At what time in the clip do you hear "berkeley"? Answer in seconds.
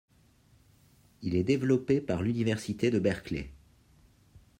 2.97-3.51